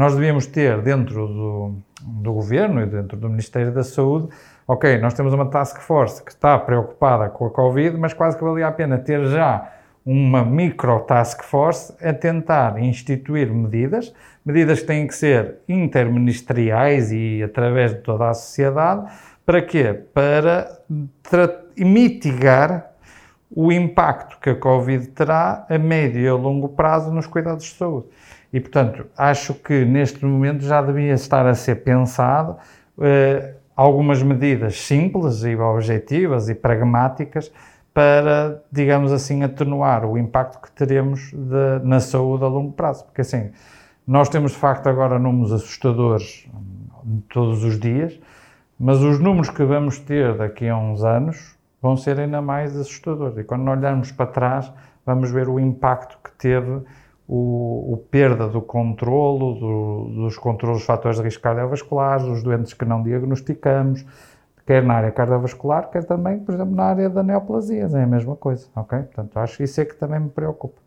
nós 0.00 0.14
devíamos 0.14 0.46
ter 0.46 0.80
dentro 0.80 1.26
do, 1.26 1.74
do 2.02 2.32
Governo 2.32 2.80
e 2.80 2.86
dentro 2.86 3.18
do 3.18 3.28
Ministério 3.28 3.70
da 3.70 3.84
Saúde, 3.84 4.28
ok, 4.66 4.96
nós 4.96 5.12
temos 5.12 5.34
uma 5.34 5.44
task 5.44 5.78
force 5.78 6.24
que 6.24 6.30
está 6.30 6.58
preocupada 6.58 7.28
com 7.28 7.44
a 7.44 7.50
Covid, 7.50 7.98
mas 7.98 8.14
quase 8.14 8.34
que 8.34 8.42
valia 8.42 8.66
a 8.66 8.72
pena 8.72 8.96
ter 8.96 9.22
já 9.26 9.70
uma 10.02 10.42
micro 10.42 11.00
task 11.00 11.42
force 11.42 11.94
a 12.02 12.14
tentar 12.14 12.82
instituir 12.82 13.52
medidas, 13.52 14.14
medidas 14.42 14.80
que 14.80 14.86
têm 14.86 15.06
que 15.06 15.14
ser 15.14 15.56
interministeriais 15.68 17.12
e 17.12 17.42
através 17.42 17.92
de 17.92 18.00
toda 18.00 18.30
a 18.30 18.32
sociedade, 18.32 19.04
para 19.44 19.60
quê? 19.60 20.00
Para 20.14 20.80
mitigar 21.76 22.90
o 23.54 23.70
impacto 23.70 24.38
que 24.40 24.48
a 24.48 24.54
Covid 24.54 25.08
terá 25.08 25.66
a 25.68 25.76
médio 25.76 26.22
e 26.22 26.26
a 26.26 26.34
longo 26.34 26.70
prazo 26.70 27.12
nos 27.12 27.26
cuidados 27.26 27.64
de 27.64 27.74
saúde. 27.74 28.06
E, 28.52 28.60
portanto, 28.60 29.06
acho 29.16 29.54
que 29.54 29.84
neste 29.84 30.24
momento 30.24 30.64
já 30.64 30.82
devia 30.82 31.12
estar 31.12 31.46
a 31.46 31.54
ser 31.54 31.76
pensado 31.76 32.56
eh, 33.00 33.54
algumas 33.76 34.22
medidas 34.22 34.80
simples 34.80 35.44
e 35.44 35.54
objetivas 35.56 36.48
e 36.48 36.54
pragmáticas 36.54 37.52
para, 37.94 38.62
digamos 38.70 39.12
assim, 39.12 39.42
atenuar 39.42 40.04
o 40.04 40.18
impacto 40.18 40.60
que 40.60 40.70
teremos 40.72 41.32
de, 41.32 41.84
na 41.84 42.00
saúde 42.00 42.44
a 42.44 42.48
longo 42.48 42.72
prazo. 42.72 43.04
Porque, 43.04 43.20
assim, 43.20 43.50
nós 44.06 44.28
temos 44.28 44.52
de 44.52 44.58
facto 44.58 44.88
agora 44.88 45.18
números 45.18 45.52
assustadores 45.52 46.48
todos 47.28 47.64
os 47.64 47.78
dias, 47.78 48.18
mas 48.78 49.00
os 49.00 49.18
números 49.18 49.50
que 49.50 49.62
vamos 49.64 49.98
ter 49.98 50.36
daqui 50.36 50.68
a 50.68 50.76
uns 50.76 51.04
anos 51.04 51.56
vão 51.80 51.96
ser 51.96 52.18
ainda 52.18 52.42
mais 52.42 52.76
assustadores. 52.76 53.38
E 53.38 53.44
quando 53.44 53.68
olharmos 53.70 54.10
para 54.12 54.26
trás, 54.26 54.72
vamos 55.04 55.30
ver 55.30 55.48
o 55.48 55.58
impacto 55.58 56.18
que 56.22 56.32
teve 56.32 56.82
o, 57.32 57.92
o 57.92 57.96
perda 57.96 58.48
do 58.48 58.60
controlo, 58.60 59.54
do, 59.54 60.22
dos 60.22 60.36
controlos 60.36 60.78
dos 60.78 60.86
fatores 60.86 61.18
de 61.18 61.22
risco 61.22 61.40
cardiovasculares, 61.40 62.26
dos 62.26 62.42
doentes 62.42 62.72
que 62.74 62.84
não 62.84 63.04
diagnosticamos, 63.04 64.04
quer 64.66 64.82
na 64.82 64.94
área 64.94 65.12
cardiovascular, 65.12 65.88
quer 65.90 66.04
também, 66.04 66.40
por 66.40 66.52
exemplo, 66.56 66.74
na 66.74 66.86
área 66.86 67.08
da 67.08 67.22
neoplasias, 67.22 67.94
é 67.94 68.02
a 68.02 68.06
mesma 68.06 68.34
coisa, 68.34 68.66
ok? 68.74 68.98
Portanto, 68.98 69.36
acho 69.38 69.58
que 69.58 69.62
isso 69.62 69.80
é 69.80 69.84
que 69.84 69.94
também 69.94 70.18
me 70.18 70.28
preocupa. 70.28 70.80